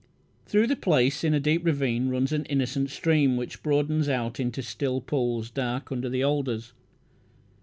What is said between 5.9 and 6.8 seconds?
under the alders.